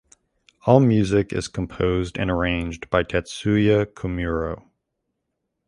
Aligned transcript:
All 0.65 0.79
music 0.79 1.31
is 1.31 1.47
composed 1.47 2.17
and 2.17 2.31
arranged 2.31 2.89
by 2.89 3.03
Tetsuya 3.03 3.85
Komuro. 3.85 4.67